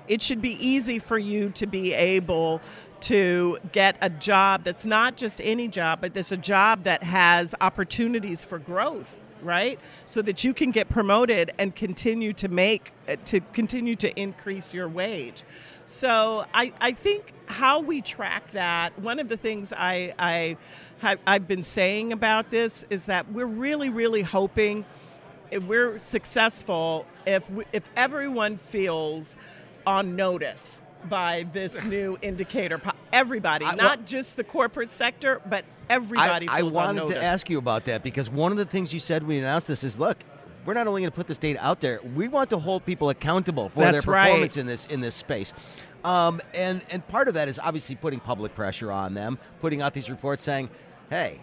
It 0.07 0.21
should 0.21 0.41
be 0.41 0.53
easy 0.65 0.99
for 0.99 1.17
you 1.17 1.51
to 1.51 1.67
be 1.67 1.93
able 1.93 2.61
to 3.01 3.57
get 3.71 3.97
a 4.01 4.09
job 4.09 4.63
that's 4.63 4.85
not 4.85 5.15
just 5.15 5.41
any 5.41 5.67
job, 5.67 6.01
but 6.01 6.13
there's 6.13 6.31
a 6.31 6.37
job 6.37 6.83
that 6.83 7.01
has 7.03 7.55
opportunities 7.61 8.43
for 8.43 8.59
growth 8.59 9.20
right? 9.41 9.79
So 10.05 10.21
that 10.21 10.43
you 10.43 10.53
can 10.53 10.71
get 10.71 10.89
promoted 10.89 11.51
and 11.57 11.75
continue 11.75 12.33
to 12.33 12.47
make, 12.47 12.91
uh, 13.07 13.15
to 13.25 13.39
continue 13.53 13.95
to 13.95 14.19
increase 14.19 14.73
your 14.73 14.87
wage. 14.87 15.43
So 15.85 16.45
I, 16.53 16.73
I 16.79 16.91
think 16.91 17.33
how 17.47 17.79
we 17.79 18.01
track 18.01 18.51
that, 18.51 18.97
one 18.99 19.19
of 19.19 19.29
the 19.29 19.37
things 19.37 19.73
I, 19.75 20.13
I 20.17 20.57
have, 20.99 21.19
I've 21.27 21.47
been 21.47 21.63
saying 21.63 22.13
about 22.13 22.49
this 22.49 22.85
is 22.89 23.05
that 23.07 23.31
we're 23.31 23.45
really, 23.45 23.89
really 23.89 24.21
hoping 24.21 24.85
if 25.49 25.63
we're 25.63 25.99
successful, 25.99 27.05
if, 27.27 27.49
we, 27.49 27.65
if 27.73 27.83
everyone 27.97 28.57
feels 28.57 29.37
on 29.85 30.15
notice 30.15 30.79
by 31.09 31.45
this 31.53 31.83
new 31.85 32.17
indicator. 32.21 32.81
Everybody, 33.11 33.65
I, 33.65 33.69
well, 33.69 33.77
not 33.77 34.05
just 34.05 34.37
the 34.37 34.43
corporate 34.43 34.91
sector, 34.91 35.41
but 35.45 35.65
everybody. 35.91 36.47
I, 36.47 36.59
I 36.59 36.61
wanted 36.63 37.07
to 37.07 37.23
ask 37.23 37.49
you 37.49 37.57
about 37.57 37.85
that 37.85 38.03
because 38.03 38.29
one 38.29 38.51
of 38.51 38.57
the 38.57 38.65
things 38.65 38.93
you 38.93 38.99
said 38.99 39.23
when 39.23 39.37
you 39.37 39.41
announced 39.43 39.67
this 39.67 39.83
is, 39.83 39.99
look, 39.99 40.17
we're 40.65 40.73
not 40.73 40.87
only 40.87 41.01
going 41.01 41.11
to 41.11 41.15
put 41.15 41.27
this 41.27 41.37
data 41.37 41.63
out 41.63 41.81
there, 41.81 41.99
we 42.15 42.27
want 42.27 42.49
to 42.51 42.59
hold 42.59 42.85
people 42.85 43.09
accountable 43.09 43.69
for 43.69 43.79
That's 43.79 44.05
their 44.05 44.13
right. 44.13 44.27
performance 44.27 44.57
in 44.57 44.65
this 44.67 44.85
in 44.85 45.01
this 45.01 45.15
space. 45.15 45.53
Um, 46.03 46.41
and 46.53 46.81
and 46.89 47.07
part 47.07 47.27
of 47.27 47.33
that 47.33 47.47
is 47.47 47.59
obviously 47.59 47.95
putting 47.95 48.19
public 48.19 48.53
pressure 48.53 48.91
on 48.91 49.13
them, 49.13 49.37
putting 49.59 49.81
out 49.81 49.93
these 49.93 50.09
reports 50.09 50.43
saying, 50.43 50.69
hey. 51.09 51.41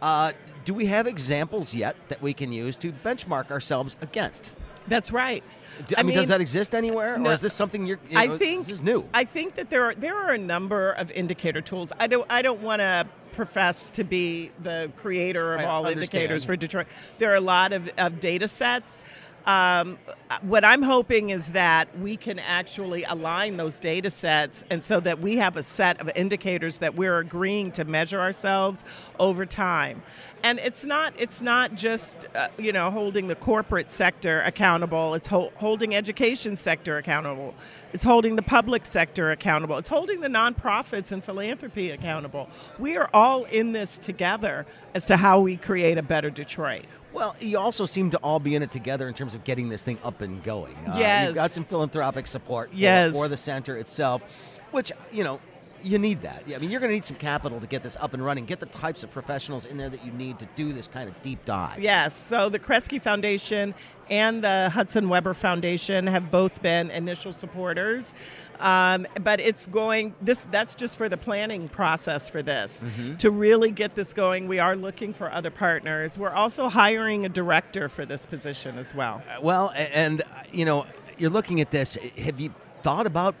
Uh, 0.00 0.32
do 0.64 0.74
we 0.74 0.86
have 0.86 1.06
examples 1.06 1.74
yet 1.74 1.94
that 2.08 2.20
we 2.20 2.32
can 2.32 2.50
use 2.52 2.76
to 2.76 2.92
benchmark 2.92 3.50
ourselves 3.52 3.94
against? 4.00 4.52
That's 4.88 5.12
right. 5.12 5.42
Do- 5.86 5.94
I, 5.96 6.02
mean, 6.02 6.16
does 6.16 6.28
that 6.28 6.40
exist 6.40 6.74
anywhere, 6.74 7.18
no, 7.18 7.30
or 7.30 7.32
is 7.32 7.40
this 7.40 7.54
something 7.54 7.86
you're? 7.86 7.98
You 8.10 8.18
I 8.18 8.26
know, 8.26 8.38
think 8.38 8.66
this 8.66 8.70
is 8.70 8.82
new. 8.82 9.04
I 9.14 9.24
think 9.24 9.54
that 9.54 9.70
there 9.70 9.84
are 9.84 9.94
there 9.94 10.16
are 10.16 10.30
a 10.30 10.38
number 10.38 10.92
of 10.92 11.10
indicator 11.10 11.60
tools. 11.60 11.92
I 11.98 12.06
don't 12.06 12.26
I 12.30 12.42
don't 12.42 12.60
want 12.62 12.80
to 12.80 13.06
profess 13.32 13.90
to 13.92 14.04
be 14.04 14.50
the 14.62 14.90
creator 14.96 15.54
of 15.54 15.60
I 15.60 15.64
all 15.64 15.86
understand. 15.86 16.14
indicators 16.24 16.44
for 16.44 16.56
Detroit. 16.56 16.86
There 17.18 17.32
are 17.32 17.36
a 17.36 17.40
lot 17.40 17.72
of, 17.72 17.90
of 17.96 18.20
data 18.20 18.46
sets. 18.46 19.00
Um, 19.46 19.98
what 20.42 20.64
I'm 20.64 20.82
hoping 20.82 21.30
is 21.30 21.48
that 21.48 21.98
we 21.98 22.16
can 22.16 22.38
actually 22.38 23.04
align 23.04 23.56
those 23.56 23.78
data 23.78 24.10
sets, 24.10 24.64
and 24.70 24.84
so 24.84 25.00
that 25.00 25.18
we 25.18 25.36
have 25.36 25.56
a 25.56 25.62
set 25.62 26.00
of 26.00 26.10
indicators 26.14 26.78
that 26.78 26.94
we're 26.94 27.18
agreeing 27.18 27.72
to 27.72 27.84
measure 27.84 28.20
ourselves 28.20 28.84
over 29.18 29.44
time. 29.44 30.02
And 30.44 30.58
it's 30.60 30.84
not 30.84 31.14
it's 31.18 31.40
not 31.40 31.74
just 31.74 32.26
uh, 32.34 32.48
you 32.58 32.72
know 32.72 32.90
holding 32.90 33.28
the 33.28 33.34
corporate 33.34 33.90
sector 33.90 34.40
accountable. 34.42 35.14
It's 35.14 35.28
ho- 35.28 35.52
holding 35.56 35.94
education 35.94 36.56
sector 36.56 36.98
accountable. 36.98 37.54
It's 37.92 38.04
holding 38.04 38.36
the 38.36 38.42
public 38.42 38.86
sector 38.86 39.30
accountable. 39.32 39.76
It's 39.78 39.88
holding 39.88 40.20
the 40.20 40.28
nonprofits 40.28 41.12
and 41.12 41.22
philanthropy 41.22 41.90
accountable. 41.90 42.48
We 42.78 42.96
are 42.96 43.10
all 43.12 43.44
in 43.44 43.72
this 43.72 43.98
together 43.98 44.66
as 44.94 45.04
to 45.06 45.16
how 45.16 45.40
we 45.40 45.56
create 45.56 45.98
a 45.98 46.02
better 46.02 46.30
Detroit. 46.30 46.86
Well, 47.12 47.36
you 47.40 47.58
also 47.58 47.84
seem 47.86 48.10
to 48.10 48.18
all 48.18 48.40
be 48.40 48.54
in 48.54 48.62
it 48.62 48.70
together 48.70 49.06
in 49.08 49.14
terms 49.14 49.34
of 49.34 49.44
getting 49.44 49.68
this 49.68 49.82
thing 49.82 49.98
up 50.02 50.20
and 50.22 50.42
going. 50.42 50.74
Uh, 50.86 50.96
Yes. 50.98 51.26
You've 51.26 51.34
got 51.34 51.50
some 51.52 51.64
philanthropic 51.64 52.26
support 52.26 52.70
for, 52.70 52.76
Yes. 52.76 53.12
for 53.12 53.28
the 53.28 53.36
center 53.36 53.76
itself, 53.76 54.22
which, 54.70 54.92
you 55.12 55.22
know, 55.24 55.38
you 55.82 55.98
need 55.98 56.22
that. 56.22 56.46
Yeah, 56.46 56.56
I 56.56 56.58
mean, 56.60 56.70
you're 56.70 56.80
going 56.80 56.90
to 56.90 56.94
need 56.94 57.04
some 57.04 57.16
capital 57.16 57.60
to 57.60 57.66
get 57.66 57.82
this 57.82 57.96
up 58.00 58.14
and 58.14 58.24
running, 58.24 58.44
get 58.46 58.60
the 58.60 58.66
types 58.66 59.02
of 59.02 59.10
professionals 59.10 59.64
in 59.64 59.76
there 59.76 59.88
that 59.90 60.04
you 60.04 60.12
need 60.12 60.38
to 60.38 60.48
do 60.56 60.72
this 60.72 60.86
kind 60.88 61.08
of 61.08 61.20
deep 61.22 61.44
dive. 61.44 61.80
Yes, 61.80 62.14
so 62.28 62.48
the 62.48 62.58
Kresge 62.58 63.00
Foundation 63.00 63.74
and 64.10 64.42
the 64.44 64.70
Hudson 64.70 65.08
Webber 65.08 65.34
Foundation 65.34 66.06
have 66.06 66.30
both 66.30 66.62
been 66.62 66.90
initial 66.90 67.32
supporters. 67.32 68.12
Um, 68.60 69.06
but 69.22 69.40
it's 69.40 69.66
going 69.66 70.14
this 70.20 70.46
that's 70.52 70.76
just 70.76 70.96
for 70.96 71.08
the 71.08 71.16
planning 71.16 71.68
process 71.68 72.28
for 72.28 72.42
this. 72.42 72.84
To 73.18 73.30
really 73.30 73.72
get 73.72 73.96
this 73.96 74.12
going, 74.12 74.46
we 74.46 74.60
are 74.60 74.76
looking 74.76 75.12
for 75.12 75.32
other 75.32 75.50
partners. 75.50 76.16
We're 76.16 76.30
also 76.30 76.68
hiring 76.68 77.24
a 77.24 77.28
director 77.28 77.88
for 77.88 78.06
this 78.06 78.24
position 78.24 78.78
as 78.78 78.94
well. 78.94 79.22
Uh, 79.28 79.40
Well, 79.42 79.72
and, 79.74 80.22
uh, 80.22 80.24
you 80.52 80.64
know, 80.64 80.86
you're 81.18 81.30
looking 81.30 81.60
at 81.60 81.72
this. 81.72 81.96
Have 82.18 82.38
you 82.38 82.54
thought 82.82 83.06
about 83.06 83.34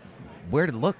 where 0.50 0.66
to 0.66 0.72
look? 0.72 0.96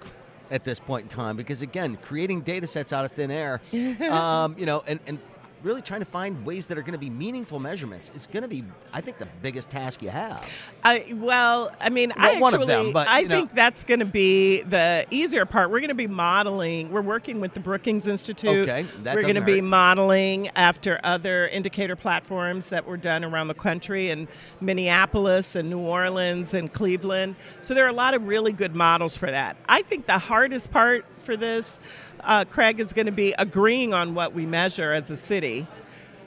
At 0.52 0.64
this 0.64 0.78
point 0.78 1.04
in 1.04 1.08
time, 1.08 1.38
because 1.38 1.62
again, 1.62 1.96
creating 2.02 2.42
data 2.42 2.66
sets 2.66 2.92
out 2.92 3.06
of 3.06 3.12
thin 3.12 3.30
air, 3.30 3.62
um, 4.12 4.54
you 4.58 4.66
know, 4.66 4.84
and, 4.86 5.00
and 5.06 5.18
really 5.62 5.82
trying 5.82 6.00
to 6.00 6.06
find 6.06 6.44
ways 6.44 6.66
that 6.66 6.78
are 6.78 6.82
going 6.82 6.92
to 6.92 6.98
be 6.98 7.10
meaningful 7.10 7.58
measurements 7.58 8.10
is 8.14 8.26
going 8.26 8.42
to 8.42 8.48
be, 8.48 8.64
I 8.92 9.00
think, 9.00 9.18
the 9.18 9.28
biggest 9.42 9.70
task 9.70 10.02
you 10.02 10.10
have. 10.10 10.48
I, 10.84 11.12
well, 11.14 11.70
I 11.80 11.90
mean, 11.90 12.12
I 12.16 12.32
Well, 12.32 12.40
one 12.40 12.54
of 12.54 12.60
actually, 12.62 12.84
them, 12.84 12.92
but, 12.92 13.08
I 13.08 13.22
know. 13.22 13.28
think 13.28 13.54
that's 13.54 13.84
going 13.84 14.00
to 14.00 14.06
be 14.06 14.62
the 14.62 15.06
easier 15.10 15.46
part. 15.46 15.70
We're 15.70 15.80
going 15.80 15.88
to 15.88 15.94
be 15.94 16.06
modeling. 16.06 16.90
We're 16.90 17.02
working 17.02 17.40
with 17.40 17.54
the 17.54 17.60
Brookings 17.60 18.06
Institute. 18.06 18.68
Okay, 18.68 18.82
that 19.02 19.14
we're 19.14 19.22
going 19.22 19.34
to 19.36 19.40
be 19.40 19.60
modeling 19.60 20.48
after 20.56 21.00
other 21.04 21.48
indicator 21.48 21.96
platforms 21.96 22.68
that 22.70 22.86
were 22.86 22.96
done 22.96 23.24
around 23.24 23.48
the 23.48 23.54
country 23.54 24.10
in 24.10 24.28
Minneapolis 24.60 25.54
and 25.54 25.70
New 25.70 25.80
Orleans 25.80 26.54
and 26.54 26.72
Cleveland. 26.72 27.36
So 27.60 27.74
there 27.74 27.84
are 27.84 27.90
a 27.90 27.94
lot 27.94 28.14
of 28.14 28.26
really 28.26 28.52
good 28.52 28.74
models 28.74 29.16
for 29.16 29.30
that. 29.30 29.56
I 29.68 29.82
think 29.82 30.06
the 30.06 30.18
hardest 30.18 30.70
part 30.70 31.04
for 31.22 31.36
this, 31.36 31.78
uh, 32.24 32.44
Craig, 32.44 32.80
is 32.80 32.92
going 32.92 33.06
to 33.06 33.12
be 33.12 33.34
agreeing 33.38 33.92
on 33.92 34.14
what 34.14 34.32
we 34.32 34.46
measure 34.46 34.92
as 34.92 35.10
a 35.10 35.16
city 35.16 35.66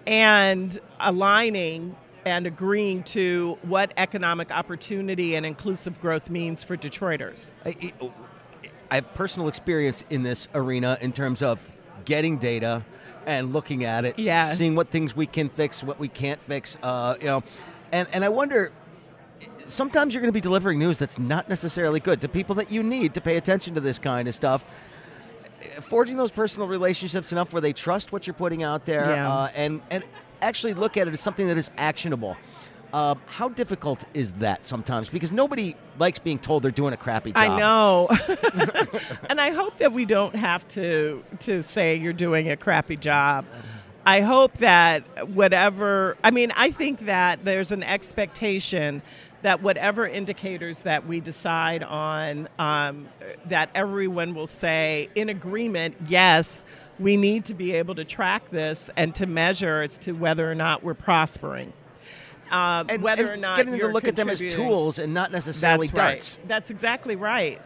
and 0.08 0.80
aligning 1.00 1.96
and 2.25 2.48
agreeing 2.48 3.04
to 3.04 3.58
what 3.64 3.94
economic 3.98 4.52
opportunity 4.52 5.36
and 5.36 5.46
inclusive 5.46 6.00
growth 6.02 6.30
means 6.30 6.64
for 6.64 6.75
Detroiters. 6.75 7.50
I, 7.66 7.94
I 8.90 8.96
have 8.96 9.14
personal 9.14 9.48
experience 9.48 10.04
in 10.10 10.24
this 10.24 10.48
arena 10.54 10.98
in 11.02 11.12
terms 11.14 11.42
of 11.42 11.60
getting 12.04 12.38
data 12.38 12.84
and 13.25 13.54
looking 13.54 13.84
at 13.84 14.06
it, 14.06 14.18
Yeah. 14.20 14.54
seeing 14.54 14.75
what 14.75 14.90
things 14.90 15.16
we 15.16 15.25
can 15.25 15.50
fix, 15.50 15.84
what 15.84 16.00
we 16.00 16.08
can't 16.08 16.42
fix, 16.44 16.78
uh, 16.84 17.16
you 17.20 17.25
know, 17.25 17.44
and 17.92 18.08
and 18.14 18.24
I 18.24 18.30
wonder. 18.30 18.72
Sometimes 19.68 20.14
you're 20.14 20.22
going 20.22 20.30
to 20.30 20.34
be 20.34 20.42
delivering 20.42 20.78
news 20.78 21.00
that's 21.00 21.18
not 21.18 21.50
necessarily 21.50 22.00
good 22.00 22.22
to 22.22 22.30
people 22.30 22.54
that 22.56 22.70
you 22.72 22.84
need 22.84 23.16
to 23.16 23.22
pay 23.22 23.36
attention 23.36 23.74
to 23.74 23.82
this 23.82 23.98
kind 23.98 24.28
of 24.28 24.36
stuff. 24.36 24.64
Forging 25.81 26.17
those 26.17 26.31
personal 26.31 26.67
relationships 26.67 27.31
enough 27.31 27.53
where 27.53 27.62
they 27.62 27.74
trust 27.74 28.12
what 28.12 28.27
you're 28.27 28.34
putting 28.34 28.63
out 28.63 28.86
there, 28.86 29.10
Yeah. 29.10 29.31
uh, 29.31 29.50
and 29.55 29.81
and 29.89 30.03
actually 30.41 30.74
look 30.74 30.98
at 30.98 31.07
it 31.07 31.13
as 31.13 31.19
something 31.19 31.48
that 31.48 31.57
is 31.57 31.69
actionable. 31.77 32.36
Uh, 32.93 33.15
how 33.25 33.50
difficult 33.50 34.05
is 34.13 34.31
that 34.34 34.65
sometimes? 34.65 35.10
Because 35.10 35.31
nobody 35.31 35.75
likes 36.00 36.17
being 36.19 36.39
told 36.39 36.63
they're 36.63 36.72
doing 36.72 36.93
a 36.93 36.98
crappy 36.98 37.34
job. 37.34 37.51
I 37.51 37.60
know. 37.60 38.07
and 39.29 39.41
I 39.41 39.50
hope 39.50 39.77
that 39.79 39.91
we 39.91 40.05
don't 40.05 40.36
have 40.36 40.65
to 40.69 41.24
to 41.39 41.62
say 41.62 41.95
you're 41.95 42.13
doing 42.13 42.50
a 42.50 42.55
crappy 42.55 42.95
job. 42.95 43.45
I 44.05 44.22
hope 44.22 44.60
that 44.60 45.27
whatever 45.29 46.15
I 46.24 46.31
mean, 46.31 46.53
I 46.55 46.72
think 46.72 47.05
that 47.07 47.43
there's 47.43 47.72
an 47.72 47.84
expectation 47.84 49.01
that 49.46 49.62
whatever 49.62 50.08
indicators 50.08 50.82
that 50.82 51.06
we 51.06 51.20
decide 51.20 51.84
on, 51.84 52.50
um, 52.58 53.08
that 53.46 53.70
everyone 53.75 54.34
will 54.34 54.48
say 54.48 55.08
in 55.14 55.30
agreement, 55.30 55.96
yes, 56.08 56.66
we 56.98 57.16
need 57.16 57.46
to 57.46 57.54
be 57.54 57.74
able 57.74 57.94
to 57.94 58.04
track 58.04 58.50
this 58.50 58.90
and 58.98 59.14
to 59.14 59.28
measure 59.28 59.84
as 59.84 60.00
to 60.00 60.14
whether 60.14 60.52
or 60.52 60.56
not 60.56 60.84
we're 60.84 60.96
prospering. 60.96 61.72
Uh, 62.50 62.86
and, 62.90 63.04
whether 63.04 63.28
and 63.28 63.34
or 63.34 63.38
not 63.38 63.58
getting 63.58 63.74
them 63.74 63.82
to 63.82 63.88
look 63.90 64.08
at 64.08 64.16
them 64.16 64.30
as 64.30 64.40
tools 64.40 64.98
and 64.98 65.14
not 65.14 65.32
necessarily 65.32 65.86
That's 65.90 65.96
darts. 65.96 66.40
right. 66.40 66.48
That's 66.48 66.72
exactly 66.72 67.16
right. 67.16 67.62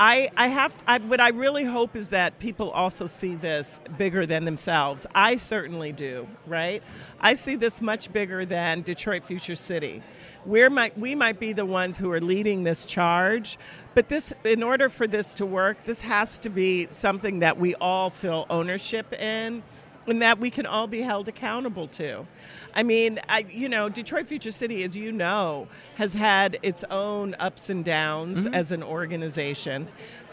I, 0.00 0.30
I 0.36 0.46
have 0.46 0.76
I, 0.86 0.98
what 0.98 1.20
I 1.20 1.30
really 1.30 1.64
hope 1.64 1.96
is 1.96 2.10
that 2.10 2.38
people 2.38 2.70
also 2.70 3.08
see 3.08 3.34
this 3.34 3.80
bigger 3.98 4.26
than 4.26 4.44
themselves. 4.44 5.08
I 5.12 5.38
certainly 5.38 5.90
do, 5.90 6.28
right? 6.46 6.84
I 7.18 7.34
see 7.34 7.56
this 7.56 7.82
much 7.82 8.12
bigger 8.12 8.46
than 8.46 8.82
Detroit 8.82 9.24
Future 9.24 9.56
City. 9.56 10.04
We're 10.46 10.70
might, 10.70 10.96
we 10.96 11.16
might 11.16 11.40
be 11.40 11.52
the 11.52 11.66
ones 11.66 11.98
who 11.98 12.12
are 12.12 12.20
leading 12.20 12.62
this 12.62 12.86
charge, 12.86 13.58
but 13.94 14.08
this 14.08 14.32
in 14.44 14.62
order 14.62 14.88
for 14.88 15.08
this 15.08 15.34
to 15.34 15.46
work, 15.46 15.78
this 15.84 16.00
has 16.02 16.38
to 16.40 16.48
be 16.48 16.86
something 16.90 17.40
that 17.40 17.58
we 17.58 17.74
all 17.74 18.08
feel 18.08 18.46
ownership 18.48 19.12
in 19.14 19.64
and 20.08 20.22
that 20.22 20.38
we 20.38 20.50
can 20.50 20.66
all 20.66 20.86
be 20.86 21.02
held 21.02 21.28
accountable 21.28 21.88
to. 21.88 22.26
I 22.74 22.82
mean, 22.82 23.18
I, 23.28 23.46
you 23.50 23.68
know, 23.68 23.88
Detroit 23.88 24.26
Future 24.26 24.50
City, 24.50 24.82
as 24.84 24.96
you 24.96 25.12
know, 25.12 25.68
has 25.96 26.14
had 26.14 26.58
its 26.62 26.84
own 26.90 27.34
ups 27.38 27.70
and 27.70 27.84
downs 27.84 28.46
as 28.46 28.72
an 28.72 28.82
organization. 28.82 29.88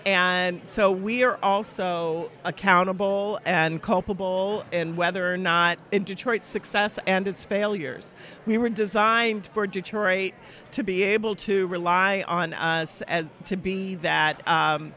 And 0.05 0.61
so 0.67 0.91
we 0.91 1.23
are 1.23 1.39
also 1.41 2.29
accountable 2.43 3.39
and 3.43 3.81
culpable 3.81 4.63
in 4.71 4.95
whether 4.95 5.33
or 5.33 5.37
not 5.37 5.79
in 5.91 6.03
Detroit's 6.03 6.47
success 6.47 6.99
and 7.07 7.27
its 7.27 7.43
failures. 7.43 8.13
We 8.45 8.59
were 8.59 8.69
designed 8.69 9.47
for 9.47 9.65
Detroit 9.65 10.33
to 10.71 10.83
be 10.83 11.01
able 11.01 11.35
to 11.37 11.65
rely 11.65 12.23
on 12.27 12.53
us 12.53 13.01
as 13.03 13.25
to 13.45 13.57
be 13.57 13.95
that 13.95 14.47
um, 14.47 14.93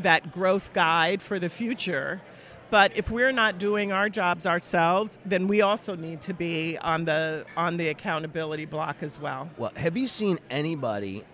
that 0.00 0.32
growth 0.32 0.72
guide 0.72 1.20
for 1.20 1.38
the 1.38 1.50
future. 1.50 2.22
But 2.70 2.96
if 2.96 3.10
we're 3.10 3.32
not 3.32 3.58
doing 3.58 3.92
our 3.92 4.08
jobs 4.08 4.46
ourselves, 4.46 5.18
then 5.24 5.48
we 5.48 5.62
also 5.62 5.96
need 5.96 6.20
to 6.22 6.34
be 6.34 6.76
on 6.78 7.04
the 7.04 7.46
on 7.56 7.76
the 7.76 7.88
accountability 7.88 8.66
block 8.66 9.02
as 9.02 9.18
well. 9.18 9.48
Well, 9.56 9.72
have 9.76 9.96
you 9.96 10.06
seen 10.06 10.38
anybody 10.50 11.24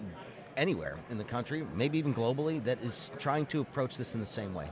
anywhere 0.56 0.96
in 1.10 1.18
the 1.18 1.24
country, 1.24 1.66
maybe 1.74 1.98
even 1.98 2.14
globally, 2.14 2.62
that 2.64 2.80
is 2.82 3.10
trying 3.18 3.46
to 3.46 3.60
approach 3.60 3.96
this 3.96 4.14
in 4.14 4.20
the 4.20 4.26
same 4.26 4.54
way? 4.54 4.70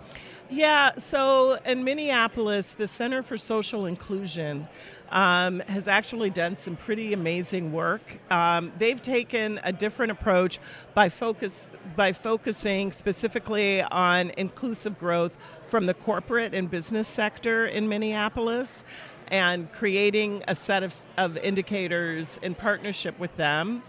Yeah, 0.51 0.93
so 0.97 1.59
in 1.65 1.83
Minneapolis, 1.83 2.75
the 2.75 2.87
Center 2.87 3.23
for 3.23 3.37
Social 3.37 3.87
Inclusion 3.87 4.69
um, 5.11 5.61
has 5.61 5.89
actually 5.89 6.31
done 6.31 6.57
some 6.57 6.77
pretty 6.77 7.13
amazing 7.13 7.73
work. 7.73 8.03
Um, 8.31 8.73
they've 8.79 9.01
taken 9.01 9.61
a 9.65 9.73
different 9.73 10.13
approach 10.13 10.59
by 10.95 11.09
focus 11.09 11.69
by 11.97 12.13
focusing 12.13 12.93
specifically 12.93 13.83
on 13.83 14.31
inclusive 14.37 14.99
growth 14.99 15.37
from 15.73 15.87
the 15.87 15.95
corporate 15.95 16.53
and 16.53 16.71
business 16.71 17.09
sector 17.09 17.65
in 17.65 17.89
Minneapolis 17.89 18.85
and 19.29 19.73
creating 19.73 20.45
a 20.47 20.55
set 20.55 20.83
of, 20.83 20.95
of 21.17 21.39
indicators 21.39 22.39
in 22.43 22.55
partnership 22.55 23.19
with 23.19 23.35
them. 23.39 23.83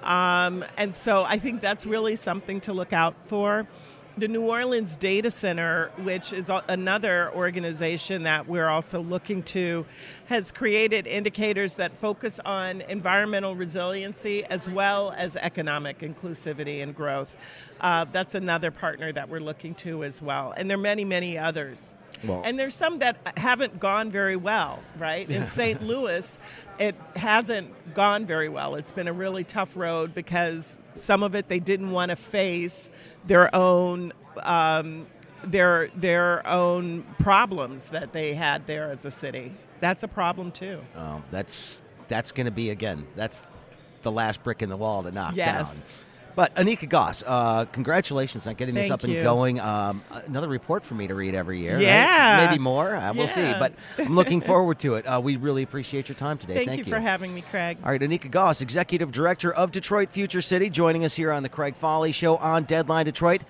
Um, 0.00 0.62
and 0.76 0.94
so 0.94 1.24
I 1.24 1.38
think 1.38 1.62
that's 1.62 1.86
really 1.86 2.14
something 2.16 2.60
to 2.60 2.74
look 2.74 2.92
out 2.92 3.14
for. 3.24 3.66
The 4.18 4.28
New 4.28 4.42
Orleans 4.42 4.96
Data 4.96 5.30
Center, 5.30 5.90
which 6.02 6.32
is 6.32 6.50
another 6.68 7.32
organization 7.32 8.24
that 8.24 8.48
we're 8.48 8.68
also 8.68 9.00
looking 9.00 9.42
to, 9.44 9.86
has 10.26 10.52
created 10.52 11.06
indicators 11.06 11.74
that 11.74 11.96
focus 11.98 12.40
on 12.44 12.80
environmental 12.82 13.54
resiliency 13.54 14.44
as 14.44 14.68
well 14.68 15.12
as 15.16 15.36
economic 15.36 16.00
inclusivity 16.00 16.82
and 16.82 16.94
growth. 16.94 17.34
Uh, 17.80 18.04
that's 18.04 18.34
another 18.34 18.70
partner 18.70 19.12
that 19.12 19.28
we're 19.28 19.40
looking 19.40 19.74
to 19.76 20.04
as 20.04 20.20
well. 20.20 20.52
And 20.56 20.68
there 20.68 20.76
are 20.76 20.80
many, 20.80 21.04
many 21.04 21.38
others. 21.38 21.94
Well, 22.24 22.42
and 22.44 22.58
there's 22.58 22.74
some 22.74 22.98
that 22.98 23.16
haven't 23.36 23.80
gone 23.80 24.10
very 24.10 24.36
well, 24.36 24.80
right? 24.98 25.28
In 25.28 25.46
St. 25.46 25.82
Louis, 25.86 26.38
it 26.78 26.94
hasn't 27.16 27.94
gone 27.94 28.26
very 28.26 28.48
well. 28.48 28.74
It's 28.74 28.92
been 28.92 29.08
a 29.08 29.12
really 29.12 29.44
tough 29.44 29.76
road 29.76 30.14
because 30.14 30.78
some 30.94 31.22
of 31.22 31.34
it 31.34 31.48
they 31.48 31.60
didn't 31.60 31.90
want 31.90 32.10
to 32.10 32.16
face 32.16 32.90
their 33.26 33.54
own 33.54 34.12
um, 34.42 35.06
their 35.44 35.88
their 35.94 36.46
own 36.46 37.04
problems 37.18 37.88
that 37.90 38.12
they 38.12 38.34
had 38.34 38.66
there 38.66 38.90
as 38.90 39.04
a 39.04 39.10
city. 39.10 39.52
That's 39.80 40.02
a 40.02 40.08
problem 40.08 40.52
too. 40.52 40.80
Oh, 40.96 41.22
that's 41.30 41.84
that's 42.08 42.32
going 42.32 42.46
to 42.46 42.50
be 42.50 42.70
again. 42.70 43.06
That's 43.16 43.40
the 44.02 44.12
last 44.12 44.42
brick 44.42 44.62
in 44.62 44.68
the 44.68 44.76
wall 44.76 45.02
to 45.02 45.10
knock 45.10 45.34
yes. 45.36 45.68
down. 45.68 45.82
But 46.40 46.54
Anika 46.54 46.88
Goss, 46.88 47.22
uh, 47.26 47.66
congratulations 47.66 48.46
on 48.46 48.54
getting 48.54 48.74
Thank 48.74 48.86
this 48.86 48.90
up 48.90 49.02
you. 49.02 49.16
and 49.16 49.22
going. 49.22 49.60
Um, 49.60 50.02
another 50.24 50.48
report 50.48 50.86
for 50.86 50.94
me 50.94 51.06
to 51.06 51.14
read 51.14 51.34
every 51.34 51.60
year. 51.60 51.78
Yeah, 51.78 52.38
right? 52.38 52.46
maybe 52.48 52.58
more. 52.58 52.94
Uh, 52.94 53.12
we'll 53.12 53.26
yeah. 53.26 53.52
see. 53.52 53.58
But 53.58 53.74
I'm 53.98 54.16
looking 54.16 54.40
forward 54.40 54.78
to 54.78 54.94
it. 54.94 55.04
Uh, 55.04 55.20
we 55.22 55.36
really 55.36 55.62
appreciate 55.62 56.08
your 56.08 56.16
time 56.16 56.38
today. 56.38 56.54
Thank, 56.54 56.68
Thank 56.68 56.78
you, 56.78 56.84
you 56.86 56.92
for 56.92 56.98
having 56.98 57.34
me, 57.34 57.42
Craig. 57.42 57.76
All 57.84 57.90
right, 57.90 58.00
Anika 58.00 58.30
Goss, 58.30 58.62
Executive 58.62 59.12
Director 59.12 59.52
of 59.52 59.70
Detroit 59.70 60.12
Future 60.12 60.40
City, 60.40 60.70
joining 60.70 61.04
us 61.04 61.14
here 61.14 61.30
on 61.30 61.42
the 61.42 61.50
Craig 61.50 61.74
Fahle 61.76 62.10
Show 62.10 62.38
on 62.38 62.64
Deadline 62.64 63.04
Detroit. 63.04 63.42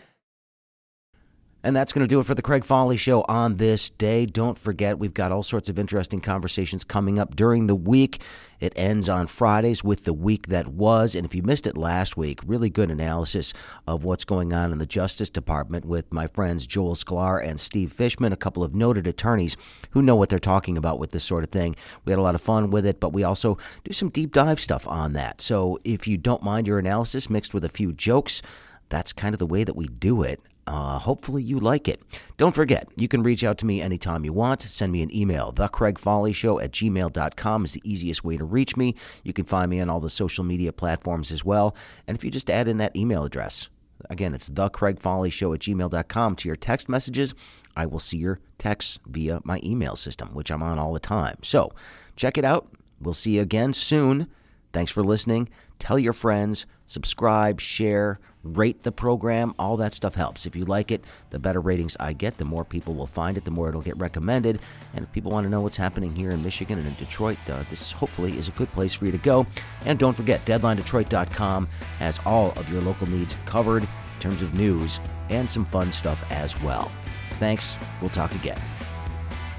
And 1.62 1.76
that's 1.76 1.92
going 1.92 2.04
to 2.04 2.08
do 2.08 2.20
it 2.20 2.26
for 2.26 2.34
the 2.34 2.40
Craig 2.40 2.64
Fahle 2.64 2.96
Show 2.96 3.22
on 3.28 3.56
this 3.56 3.90
day. 3.90 4.24
Don't 4.24 4.58
forget, 4.58 4.98
we've 4.98 5.12
got 5.12 5.30
all 5.30 5.42
sorts 5.42 5.68
of 5.68 5.78
interesting 5.78 6.22
conversations 6.22 6.84
coming 6.84 7.18
up 7.18 7.36
during 7.36 7.66
the 7.66 7.74
week. 7.74 8.22
It 8.60 8.72
ends 8.76 9.10
on 9.10 9.26
Fridays 9.26 9.84
with 9.84 10.04
the 10.04 10.14
week 10.14 10.46
that 10.46 10.68
was. 10.68 11.14
And 11.14 11.26
if 11.26 11.34
you 11.34 11.42
missed 11.42 11.66
it 11.66 11.76
last 11.76 12.16
week, 12.16 12.40
really 12.46 12.70
good 12.70 12.90
analysis 12.90 13.52
of 13.86 14.04
what's 14.04 14.24
going 14.24 14.54
on 14.54 14.72
in 14.72 14.78
the 14.78 14.86
Justice 14.86 15.28
Department 15.28 15.84
with 15.84 16.10
my 16.10 16.26
friends 16.28 16.66
Joel 16.66 16.94
Sklar 16.94 17.46
and 17.46 17.60
Steve 17.60 17.92
Fishman, 17.92 18.32
a 18.32 18.36
couple 18.36 18.64
of 18.64 18.74
noted 18.74 19.06
attorneys 19.06 19.58
who 19.90 20.00
know 20.00 20.16
what 20.16 20.30
they're 20.30 20.38
talking 20.38 20.78
about 20.78 20.98
with 20.98 21.10
this 21.10 21.24
sort 21.24 21.44
of 21.44 21.50
thing. 21.50 21.76
We 22.06 22.12
had 22.12 22.18
a 22.18 22.22
lot 22.22 22.34
of 22.34 22.40
fun 22.40 22.70
with 22.70 22.86
it, 22.86 23.00
but 23.00 23.12
we 23.12 23.22
also 23.22 23.58
do 23.84 23.92
some 23.92 24.08
deep 24.08 24.32
dive 24.32 24.60
stuff 24.60 24.88
on 24.88 25.12
that. 25.12 25.42
So 25.42 25.78
if 25.84 26.06
you 26.06 26.16
don't 26.16 26.42
mind 26.42 26.66
your 26.66 26.78
analysis 26.78 27.28
mixed 27.28 27.52
with 27.52 27.66
a 27.66 27.68
few 27.68 27.92
jokes, 27.92 28.40
that's 28.88 29.12
kind 29.12 29.34
of 29.34 29.38
the 29.38 29.46
way 29.46 29.62
that 29.62 29.76
we 29.76 29.86
do 29.86 30.22
it. 30.22 30.40
Uh, 30.70 31.00
hopefully 31.00 31.42
you 31.42 31.58
like 31.58 31.88
it. 31.88 32.00
Don't 32.36 32.54
forget, 32.54 32.86
you 32.94 33.08
can 33.08 33.24
reach 33.24 33.42
out 33.42 33.58
to 33.58 33.66
me 33.66 33.82
anytime 33.82 34.24
you 34.24 34.32
want. 34.32 34.62
Send 34.62 34.92
me 34.92 35.02
an 35.02 35.12
email. 35.12 35.52
TheCraigFahleShow 35.52 36.62
at 36.62 36.70
gmail.com 36.70 37.64
is 37.64 37.72
the 37.72 37.82
easiest 37.82 38.22
way 38.22 38.36
to 38.36 38.44
reach 38.44 38.76
me. 38.76 38.94
You 39.24 39.32
can 39.32 39.44
find 39.44 39.68
me 39.68 39.80
on 39.80 39.90
all 39.90 39.98
the 39.98 40.08
social 40.08 40.44
media 40.44 40.72
platforms 40.72 41.32
as 41.32 41.44
well. 41.44 41.74
And 42.06 42.16
if 42.16 42.22
you 42.22 42.30
just 42.30 42.48
add 42.48 42.68
in 42.68 42.76
that 42.76 42.94
email 42.94 43.24
address, 43.24 43.68
again, 44.10 44.32
it's 44.32 44.48
TheCraigFahleShow 44.48 45.56
at 45.56 45.60
gmail.com 45.60 46.36
to 46.36 46.48
your 46.48 46.54
text 46.54 46.88
messages, 46.88 47.34
I 47.74 47.86
will 47.86 47.98
see 47.98 48.18
your 48.18 48.38
texts 48.56 49.00
via 49.06 49.40
my 49.42 49.58
email 49.64 49.96
system, 49.96 50.28
which 50.34 50.52
I'm 50.52 50.62
on 50.62 50.78
all 50.78 50.92
the 50.92 51.00
time. 51.00 51.38
So 51.42 51.72
check 52.14 52.38
it 52.38 52.44
out. 52.44 52.68
We'll 53.00 53.12
see 53.12 53.32
you 53.32 53.42
again 53.42 53.72
soon. 53.72 54.28
Thanks 54.72 54.92
for 54.92 55.02
listening. 55.02 55.48
Tell 55.80 55.98
your 55.98 56.12
friends, 56.12 56.66
subscribe, 56.86 57.60
share, 57.60 58.20
rate 58.42 58.82
the 58.82 58.92
program. 58.92 59.54
All 59.58 59.76
that 59.78 59.94
stuff 59.94 60.14
helps. 60.14 60.46
If 60.46 60.56
you 60.56 60.64
like 60.64 60.90
it, 60.90 61.04
the 61.30 61.38
better 61.38 61.60
ratings 61.60 61.96
I 62.00 62.12
get, 62.12 62.38
the 62.38 62.44
more 62.44 62.64
people 62.64 62.94
will 62.94 63.06
find 63.06 63.36
it, 63.36 63.44
the 63.44 63.50
more 63.50 63.68
it'll 63.68 63.82
get 63.82 63.96
recommended. 63.98 64.60
And 64.94 65.04
if 65.04 65.12
people 65.12 65.30
want 65.30 65.44
to 65.44 65.50
know 65.50 65.60
what's 65.60 65.76
happening 65.76 66.14
here 66.14 66.30
in 66.30 66.42
Michigan 66.42 66.78
and 66.78 66.86
in 66.86 66.94
Detroit, 66.94 67.38
uh, 67.48 67.64
this 67.70 67.92
hopefully 67.92 68.36
is 68.38 68.48
a 68.48 68.52
good 68.52 68.72
place 68.72 68.94
for 68.94 69.06
you 69.06 69.12
to 69.12 69.18
go. 69.18 69.46
And 69.84 69.98
don't 69.98 70.16
forget, 70.16 70.44
DeadlineDetroit.com 70.46 71.66
has 71.98 72.20
all 72.24 72.52
of 72.52 72.70
your 72.70 72.80
local 72.82 73.08
needs 73.08 73.36
covered 73.46 73.82
in 73.82 74.20
terms 74.20 74.42
of 74.42 74.54
news 74.54 75.00
and 75.28 75.48
some 75.48 75.64
fun 75.64 75.92
stuff 75.92 76.24
as 76.30 76.60
well. 76.62 76.90
Thanks. 77.38 77.78
We'll 78.00 78.10
talk 78.10 78.34
again. 78.34 78.60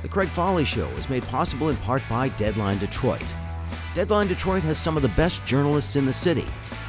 The 0.01 0.07
Craig 0.07 0.29
Fahle 0.29 0.63
Show 0.65 0.87
is 0.91 1.09
made 1.09 1.23
possible 1.23 1.69
in 1.69 1.77
part 1.77 2.01
by 2.09 2.29
Deadline 2.29 2.79
Detroit. 2.79 3.23
Deadline 3.93 4.27
Detroit 4.27 4.63
has 4.63 4.77
some 4.77 4.95
of 4.95 5.03
the 5.03 5.09
best 5.09 5.45
journalists 5.45 5.95
in 5.95 6.05
the 6.05 6.13
city. 6.13 6.45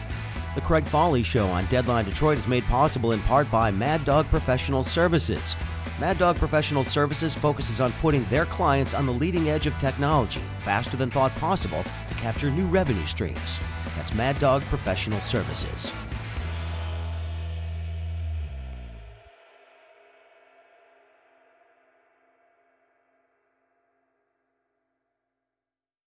The 0.54 0.62
Craig 0.62 0.86
Fahle 0.86 1.24
Show 1.24 1.48
on 1.48 1.66
Deadline 1.66 2.06
Detroit 2.06 2.38
is 2.38 2.48
made 2.48 2.64
possible 2.66 3.12
in 3.12 3.22
part 3.22 3.50
by 3.50 3.72
Mad 3.72 4.06
Dog 4.06 4.30
Professional 4.30 4.84
Services. 4.84 5.56
Mad 5.98 6.18
Dog 6.18 6.36
Professional 6.36 6.84
Services 6.84 7.34
focuses 7.34 7.80
on 7.80 7.94
putting 7.94 8.26
their 8.26 8.46
clients 8.46 8.94
on 8.94 9.06
the 9.06 9.14
leading 9.14 9.50
edge 9.50 9.66
of 9.66 9.74
technology, 9.80 10.42
faster 10.60 10.98
than 10.98 11.10
thought 11.10 11.34
possible, 11.36 11.84
to 11.84 12.16
capture 12.16 12.52
new 12.52 12.68
revenue 12.68 13.06
streams. 13.06 13.60
That's 13.96 14.14
Mad 14.14 14.38
Dog 14.40 14.64
Professional 14.64 15.22
Services. 15.22 15.94